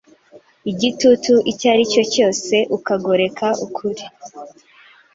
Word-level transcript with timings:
igitutu 0.71 1.33
icyo 1.51 1.65
ari 1.73 1.83
cyo 1.91 2.03
cyose 2.13 2.55
ukagoreka 2.77 3.47
ukuri. 3.65 4.03